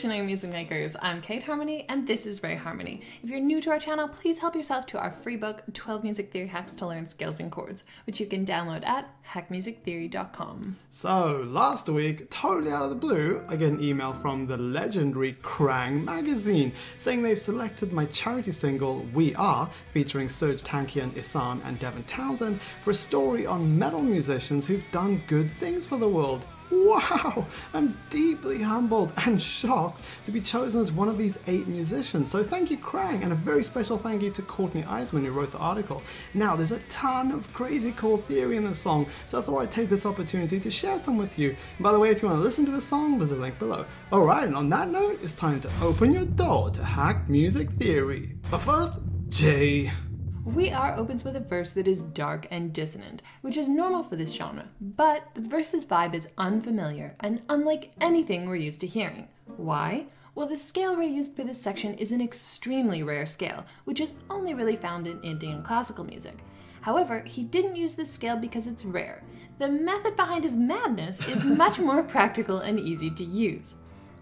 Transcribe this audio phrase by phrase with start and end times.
[0.00, 0.96] Revolutionary Music Makers.
[1.02, 3.02] I'm Kate Harmony and this is Ray Harmony.
[3.22, 6.32] If you're new to our channel, please help yourself to our free book, 12 Music
[6.32, 10.78] Theory Hacks to Learn Scales and Chords, which you can download at hackmusictheory.com.
[10.88, 15.34] So, last week, totally out of the blue, I get an email from the legendary
[15.42, 21.78] Kerrang magazine saying they've selected my charity single, We Are, featuring Serj Tankian, Ihsahn, and
[21.78, 26.46] Devin Townsend, for a story on metal musicians who've done good things for the world.
[26.70, 27.46] Wow!
[27.74, 32.30] I'm deeply humbled and shocked to be chosen as one of these eight musicians.
[32.30, 35.50] So thank you, Kerrang, and a very special thank you to Courtney Iseman who wrote
[35.50, 36.02] the article.
[36.34, 39.70] Now, there's a ton of crazy cool theory in the song, so I thought I'd
[39.70, 41.50] take this opportunity to share some with you.
[41.50, 43.58] And by the way, if you want to listen to the song, there's a link
[43.58, 43.84] below.
[44.12, 48.36] Alright, and on that note, it's time to open your DAW to hack music theory.
[48.50, 48.92] But first,
[49.28, 49.90] Jay.
[50.44, 54.16] We Are opens with a verse that is dark and dissonant, which is normal for
[54.16, 59.28] this genre, but the verse's vibe is unfamiliar and unlike anything we're used to hearing.
[59.56, 60.06] Why?
[60.34, 64.14] Well, the scale Ray used for this section is an extremely rare scale, which is
[64.30, 66.38] only really found in Indian classical music.
[66.80, 69.22] However, he didn't use this scale because it's rare.
[69.58, 73.74] The method behind his madness is much more practical and easy to use.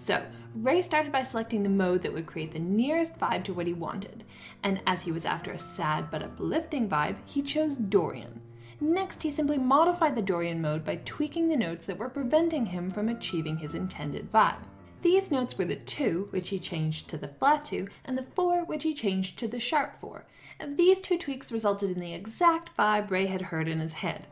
[0.00, 3.66] So, Ray started by selecting the mode that would create the nearest vibe to what
[3.66, 4.24] he wanted,
[4.62, 8.40] and as he was after a sad but uplifting vibe, he chose Dorian.
[8.80, 12.88] Next, he simply modified the Dorian mode by tweaking the notes that were preventing him
[12.88, 14.62] from achieving his intended vibe.
[15.02, 18.64] These notes were the 2, which he changed to the flat 2, and the 4,
[18.64, 20.24] which he changed to the sharp 4.
[20.76, 24.26] These two tweaks resulted in the exact vibe Ray had heard in his head.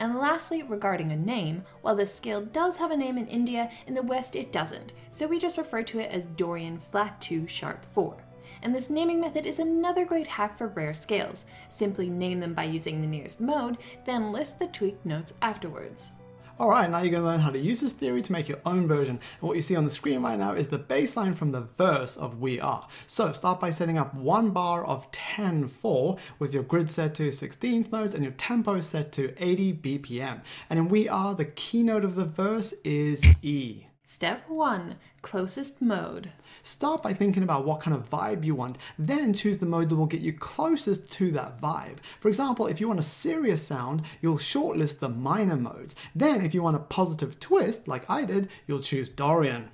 [0.00, 3.92] And lastly, regarding a name, while this scale does have a name in India, in
[3.92, 7.84] the West it doesn't, so we just refer to it as Dorian Flat 2 Sharp
[7.84, 8.16] 4.
[8.62, 11.44] And this naming method is another great hack for rare scales.
[11.68, 13.76] Simply name them by using the nearest mode,
[14.06, 16.12] then list the tweaked notes afterwards.
[16.60, 18.86] Alright, now you're going to learn how to use this theory to make your own
[18.86, 19.18] version.
[19.40, 21.62] And what you see on the screen right now is the bass line from the
[21.78, 22.86] verse of We Are.
[23.06, 27.90] So start by setting up one bar of 10-4 with your grid set to 16th
[27.90, 30.42] notes and your tempo set to 80 BPM.
[30.68, 33.86] And in We Are, the keynote of the verse is E.
[34.12, 36.32] Step 1 Closest mode.
[36.64, 39.94] Start by thinking about what kind of vibe you want, then choose the mode that
[39.94, 41.98] will get you closest to that vibe.
[42.18, 45.94] For example, if you want a serious sound, you'll shortlist the minor modes.
[46.12, 49.68] Then, if you want a positive twist, like I did, you'll choose Dorian.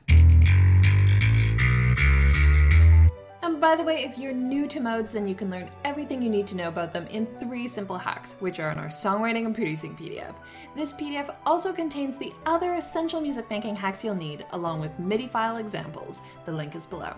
[3.56, 6.28] And by the way, if you're new to modes, then you can learn everything you
[6.28, 9.54] need to know about them in three simple hacks, which are in our songwriting and
[9.54, 10.34] producing PDF.
[10.76, 15.26] This PDF also contains the other essential music making hacks you'll need, along with MIDI
[15.26, 16.20] file examples.
[16.44, 17.14] The link is below.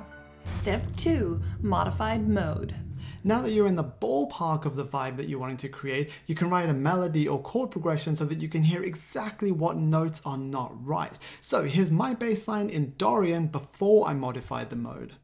[0.58, 2.72] Step 2 Modified Mode.
[3.24, 6.36] Now that you're in the ballpark of the vibe that you're wanting to create, you
[6.36, 10.22] can write a melody or chord progression so that you can hear exactly what notes
[10.24, 11.14] are not right.
[11.40, 15.14] So here's my bass line in Dorian before I modified the mode.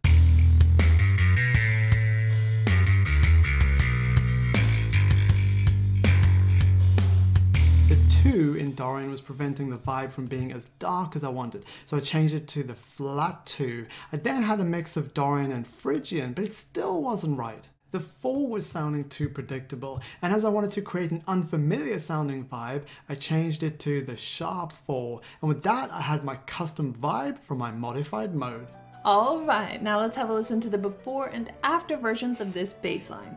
[8.25, 11.99] 2 in Dorian was preventing the vibe from being as dark as I wanted, so
[11.99, 13.85] I changed it to the flat 2.
[14.15, 17.69] I then had a mix of Dorian and Phrygian, but it still wasn't right.
[17.91, 22.47] The 4 was sounding too predictable, and as I wanted to create an unfamiliar sounding
[22.47, 26.95] vibe, I changed it to the sharp 4, and with that I had my custom
[26.95, 28.69] vibe for my modified mode.
[29.05, 33.11] Alright, now let's have a listen to the before and after versions of this bass
[33.11, 33.37] line.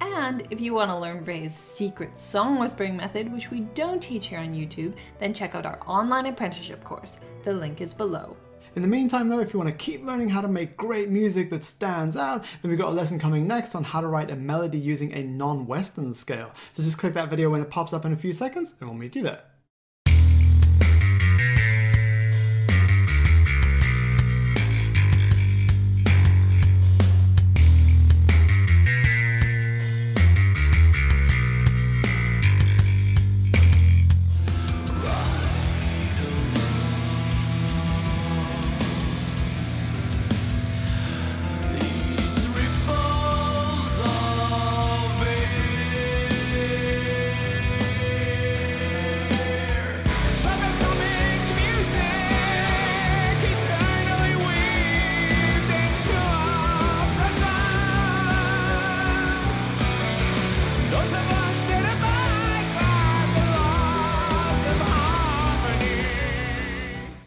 [0.00, 4.26] And if you want to learn Ray's secret song whispering method, which we don't teach
[4.26, 7.16] here on YouTube, then check out our online apprenticeship course.
[7.44, 8.36] The link is below.
[8.76, 11.48] In the meantime though, if you want to keep learning how to make great music
[11.50, 14.36] that stands out, then we've got a lesson coming next on how to write a
[14.36, 16.52] melody using a non-Western scale.
[16.72, 18.98] So just click that video when it pops up in a few seconds and we'll
[18.98, 19.42] meet you there.